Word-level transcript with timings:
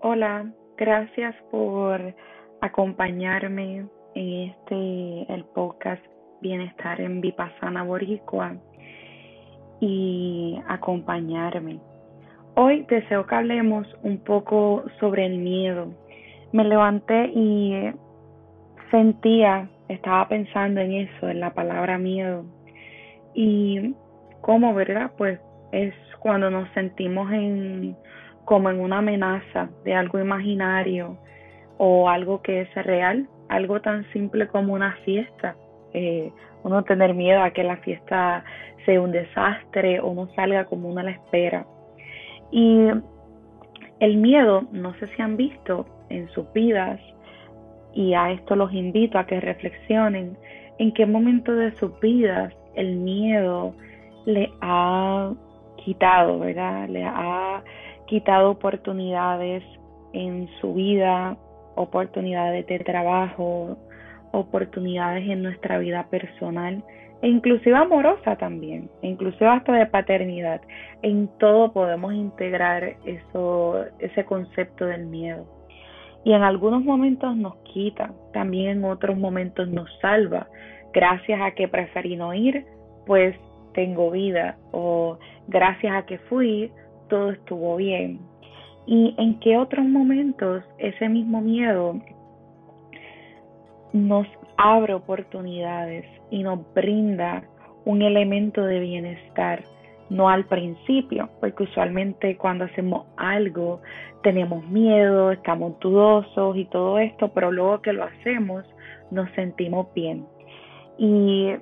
Hola, 0.00 0.46
gracias 0.76 1.34
por 1.50 2.00
acompañarme 2.60 3.84
en 4.14 4.50
este 4.50 5.34
el 5.34 5.44
podcast 5.46 6.00
Bienestar 6.40 7.00
en 7.00 7.20
Vipassana 7.20 7.82
Boricua 7.82 8.54
y 9.80 10.56
acompañarme. 10.68 11.80
Hoy 12.54 12.86
deseo 12.88 13.26
que 13.26 13.34
hablemos 13.34 13.88
un 14.04 14.18
poco 14.18 14.84
sobre 15.00 15.26
el 15.26 15.38
miedo. 15.38 15.92
Me 16.52 16.62
levanté 16.62 17.32
y 17.34 17.90
sentía, 18.92 19.68
estaba 19.88 20.28
pensando 20.28 20.80
en 20.80 20.92
eso, 20.92 21.28
en 21.28 21.40
la 21.40 21.52
palabra 21.54 21.98
miedo. 21.98 22.44
Y 23.34 23.96
cómo, 24.42 24.74
¿verdad? 24.74 25.10
Pues 25.18 25.40
es 25.72 25.92
cuando 26.20 26.50
nos 26.50 26.68
sentimos 26.70 27.32
en 27.32 27.96
como 28.48 28.70
en 28.70 28.80
una 28.80 28.98
amenaza 28.98 29.68
de 29.84 29.94
algo 29.94 30.18
imaginario 30.18 31.18
o 31.76 32.08
algo 32.08 32.40
que 32.40 32.62
es 32.62 32.74
real, 32.76 33.28
algo 33.50 33.82
tan 33.82 34.10
simple 34.10 34.48
como 34.48 34.72
una 34.72 34.96
fiesta. 35.04 35.54
Eh, 35.92 36.32
uno 36.62 36.82
tener 36.82 37.12
miedo 37.12 37.42
a 37.42 37.50
que 37.50 37.62
la 37.62 37.76
fiesta 37.76 38.42
sea 38.86 39.02
un 39.02 39.12
desastre 39.12 40.00
o 40.00 40.14
no 40.14 40.28
salga 40.34 40.64
como 40.64 40.88
uno 40.88 41.02
la 41.02 41.10
espera. 41.10 41.66
Y 42.50 42.86
el 44.00 44.16
miedo, 44.16 44.62
no 44.72 44.94
sé 44.94 45.08
si 45.08 45.20
han 45.20 45.36
visto 45.36 45.84
en 46.08 46.26
sus 46.30 46.50
vidas, 46.54 46.98
y 47.92 48.14
a 48.14 48.30
esto 48.30 48.56
los 48.56 48.72
invito 48.72 49.18
a 49.18 49.26
que 49.26 49.40
reflexionen, 49.40 50.38
en 50.78 50.92
qué 50.94 51.04
momento 51.04 51.52
de 51.52 51.72
sus 51.72 52.00
vidas 52.00 52.54
el 52.76 52.96
miedo 52.96 53.74
le 54.24 54.50
ha 54.62 55.34
quitado, 55.84 56.38
¿verdad? 56.38 56.88
Le 56.88 57.04
ha 57.04 57.62
quitado 58.08 58.50
oportunidades 58.50 59.62
en 60.12 60.48
su 60.60 60.74
vida, 60.74 61.36
oportunidades 61.76 62.66
de 62.66 62.78
trabajo, 62.80 63.76
oportunidades 64.32 65.28
en 65.28 65.42
nuestra 65.42 65.78
vida 65.78 66.06
personal 66.10 66.82
e 67.20 67.28
inclusive 67.28 67.76
amorosa 67.76 68.36
también, 68.36 68.90
e 69.02 69.08
inclusive 69.08 69.48
hasta 69.48 69.72
de 69.72 69.86
paternidad. 69.86 70.60
En 71.02 71.28
todo 71.38 71.72
podemos 71.72 72.14
integrar 72.14 72.96
eso, 73.04 73.84
ese 73.98 74.24
concepto 74.24 74.86
del 74.86 75.06
miedo. 75.06 75.46
Y 76.24 76.32
en 76.32 76.42
algunos 76.42 76.84
momentos 76.84 77.36
nos 77.36 77.56
quita, 77.72 78.12
también 78.32 78.78
en 78.78 78.84
otros 78.84 79.16
momentos 79.16 79.68
nos 79.68 79.88
salva. 80.00 80.48
Gracias 80.92 81.40
a 81.40 81.52
que 81.52 81.68
preferí 81.68 82.16
no 82.16 82.34
ir, 82.34 82.64
pues 83.06 83.36
tengo 83.72 84.10
vida. 84.10 84.56
O 84.72 85.18
gracias 85.48 85.94
a 85.94 86.06
que 86.06 86.18
fui, 86.18 86.70
todo 87.08 87.30
estuvo 87.30 87.76
bien. 87.76 88.20
Y 88.86 89.14
en 89.18 89.38
qué 89.40 89.58
otros 89.58 89.84
momentos 89.84 90.64
ese 90.78 91.08
mismo 91.08 91.40
miedo 91.40 92.00
nos 93.92 94.26
abre 94.56 94.94
oportunidades 94.94 96.04
y 96.30 96.42
nos 96.42 96.60
brinda 96.74 97.42
un 97.84 98.02
elemento 98.02 98.64
de 98.64 98.80
bienestar, 98.80 99.62
no 100.10 100.28
al 100.28 100.44
principio, 100.46 101.28
porque 101.40 101.64
usualmente 101.64 102.36
cuando 102.36 102.64
hacemos 102.64 103.06
algo 103.16 103.80
tenemos 104.22 104.66
miedo, 104.68 105.32
estamos 105.32 105.78
dudosos 105.80 106.56
y 106.56 106.64
todo 106.66 106.98
esto, 106.98 107.28
pero 107.32 107.52
luego 107.52 107.82
que 107.82 107.92
lo 107.92 108.04
hacemos 108.04 108.64
nos 109.10 109.30
sentimos 109.32 109.86
bien. 109.94 110.26
Y 110.98 111.52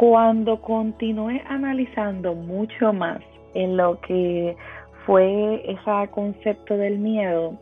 cuando 0.00 0.62
continué 0.62 1.42
analizando 1.46 2.34
mucho 2.34 2.90
más 2.90 3.20
en 3.52 3.76
lo 3.76 4.00
que 4.00 4.56
fue 5.04 5.62
ese 5.70 6.10
concepto 6.10 6.74
del 6.78 6.98
miedo, 6.98 7.58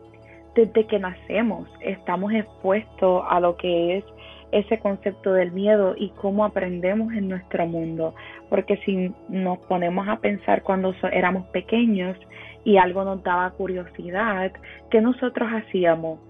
desde 0.55 0.86
que 0.86 1.00
nacemos 1.00 1.69
estamos 1.81 2.33
expuestos 2.33 3.25
a 3.28 3.41
lo 3.41 3.56
que 3.56 3.97
es 3.97 4.05
ese 4.53 4.78
concepto 4.78 5.33
del 5.33 5.50
miedo 5.50 5.97
y 5.98 6.10
cómo 6.10 6.44
aprendemos 6.44 7.12
en 7.12 7.28
nuestro 7.28 7.66
mundo. 7.66 8.15
Porque 8.48 8.77
si 8.84 9.12
nos 9.28 9.59
ponemos 9.66 10.06
a 10.06 10.21
pensar 10.21 10.62
cuando 10.62 10.94
éramos 11.10 11.44
pequeños 11.47 12.16
y 12.65 12.77
algo 12.77 13.03
nos 13.03 13.21
daba 13.25 13.50
curiosidad, 13.50 14.53
¿qué 14.93 15.00
nosotros 15.00 15.48
hacíamos? 15.53 16.21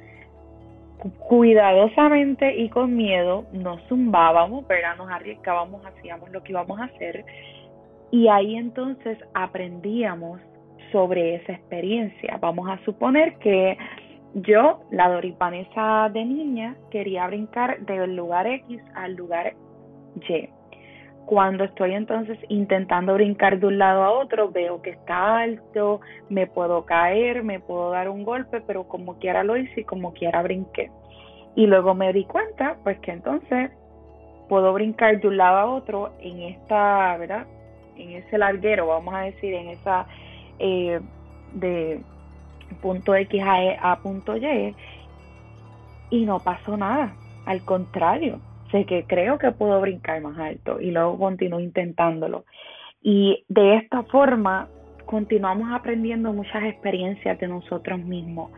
Cuidadosamente 1.29 2.57
y 2.57 2.69
con 2.69 2.97
miedo 2.97 3.45
nos 3.53 3.81
zumbábamos, 3.89 4.65
pero 4.67 4.95
nos 4.97 5.11
arriesgábamos, 5.11 5.85
hacíamos 5.87 6.31
lo 6.31 6.43
que 6.43 6.53
íbamos 6.53 6.81
a 6.81 6.85
hacer 6.85 7.25
y 8.11 8.29
ahí 8.29 8.57
entonces 8.57 9.19
aprendíamos 9.35 10.41
sobre 10.93 11.37
esa 11.37 11.53
experiencia. 11.53 12.39
Vamos 12.41 12.69
a 12.69 12.83
suponer 12.85 13.37
que 13.39 13.77
yo, 14.35 14.81
la 14.91 15.09
doripanesa 15.09 16.11
de 16.13 16.25
niña, 16.25 16.77
quería 16.91 17.27
brincar 17.27 17.81
del 17.81 18.17
lugar 18.17 18.47
X 18.47 18.81
al 18.95 19.15
lugar 19.15 19.55
Y. 20.17 20.49
Cuando 21.29 21.65
estoy 21.65 21.93
entonces 21.93 22.39
intentando 22.49 23.13
brincar 23.13 23.61
de 23.61 23.67
un 23.67 23.77
lado 23.77 24.03
a 24.03 24.13
otro, 24.13 24.51
veo 24.51 24.81
que 24.81 24.89
está 24.89 25.41
alto, 25.41 26.01
me 26.31 26.47
puedo 26.47 26.87
caer, 26.87 27.45
me 27.45 27.61
puedo 27.61 27.91
dar 27.91 28.09
un 28.09 28.25
golpe, 28.25 28.63
pero 28.63 28.89
como 28.89 29.19
quiera 29.19 29.45
lo 29.45 29.59
hice 29.59 29.83
y 29.83 29.85
como 29.85 30.15
quiera 30.15 30.41
brinqué. 30.41 30.91
Y 31.55 31.67
luego 31.67 31.95
me 31.95 32.15
di 32.15 32.25
cuenta, 32.25 32.79
pues 32.83 32.99
que 33.01 33.11
entonces 33.11 33.71
puedo 34.49 34.73
brincar 34.73 35.21
de 35.21 35.29
un 35.29 35.37
lado 35.37 35.59
a 35.59 35.67
otro 35.67 36.15
en 36.19 36.45
esta, 36.45 37.15
¿verdad? 37.19 37.47
En 37.99 38.13
ese 38.13 38.39
larguero, 38.39 38.87
vamos 38.87 39.13
a 39.13 39.21
decir, 39.21 39.53
en 39.53 39.69
esa 39.69 40.07
eh, 40.59 40.99
de 41.53 42.01
punto 42.81 43.15
X 43.15 43.43
a, 43.45 43.63
e, 43.63 43.79
a 43.79 43.97
punto 43.97 44.35
Y, 44.35 44.75
y 46.09 46.25
no 46.25 46.41
pasó 46.41 46.79
nada. 46.79 47.13
Al 47.45 47.63
contrario, 47.67 48.41
sé 48.71 48.85
que 48.85 49.05
creo 49.05 49.39
que 49.39 49.51
puedo 49.53 49.81
brincar 49.81 50.21
más 50.21 50.39
alto 50.39 50.81
y 50.81 50.91
luego 50.91 51.19
continúo 51.19 51.61
intentándolo. 51.61 52.45
Y 53.03 53.45
de 53.49 53.77
esta 53.77 54.03
forma 54.05 54.69
continuamos 55.07 55.71
aprendiendo 55.73 56.33
muchas 56.33 56.65
experiencias 56.65 57.39
de 57.39 57.49
nosotros 57.49 57.99
mismos. 57.99 58.51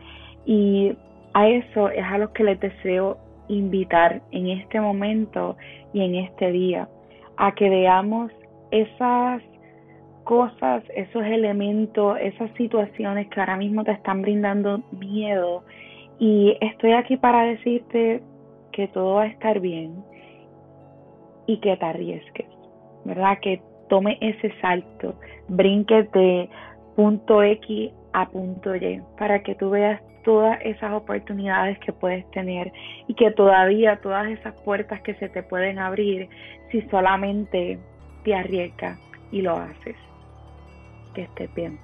Y 0.45 0.93
a 1.33 1.47
eso 1.47 1.89
es 1.89 2.03
a 2.03 2.17
lo 2.17 2.33
que 2.33 2.43
les 2.43 2.59
deseo 2.59 3.17
invitar 3.47 4.21
en 4.31 4.49
este 4.49 4.79
momento 4.79 5.57
y 5.93 6.01
en 6.01 6.15
este 6.15 6.51
día, 6.51 6.87
a 7.37 7.53
que 7.53 7.69
veamos 7.69 8.31
esas 8.71 9.41
cosas, 10.23 10.83
esos 10.95 11.23
elementos, 11.23 12.17
esas 12.21 12.51
situaciones 12.55 13.27
que 13.29 13.39
ahora 13.39 13.57
mismo 13.57 13.83
te 13.83 13.91
están 13.91 14.21
brindando 14.21 14.81
miedo. 14.91 15.63
Y 16.19 16.57
estoy 16.61 16.91
aquí 16.93 17.17
para 17.17 17.43
decirte 17.43 18.21
que 18.71 18.87
todo 18.89 19.15
va 19.15 19.23
a 19.23 19.27
estar 19.27 19.59
bien, 19.59 20.03
y 21.51 21.57
que 21.57 21.75
te 21.75 21.85
arriesgues, 21.85 22.47
¿verdad? 23.05 23.37
Que 23.41 23.61
tome 23.89 24.17
ese 24.21 24.53
salto, 24.61 25.15
brinque 25.49 26.03
de 26.13 26.49
punto 26.95 27.43
X 27.43 27.91
a 28.13 28.29
punto 28.29 28.75
Y 28.75 29.01
para 29.17 29.43
que 29.43 29.55
tú 29.55 29.71
veas 29.71 30.01
todas 30.23 30.59
esas 30.63 30.93
oportunidades 30.93 31.77
que 31.79 31.91
puedes 31.91 32.29
tener 32.31 32.71
y 33.07 33.15
que 33.15 33.31
todavía 33.31 33.99
todas 34.01 34.29
esas 34.29 34.53
puertas 34.61 35.01
que 35.01 35.15
se 35.15 35.29
te 35.29 35.43
pueden 35.43 35.79
abrir 35.79 36.29
si 36.71 36.81
solamente 36.83 37.79
te 38.23 38.35
arriesgas 38.35 38.99
y 39.31 39.41
lo 39.41 39.57
haces. 39.57 39.95
Que 41.15 41.23
estés 41.23 41.53
bien. 41.55 41.79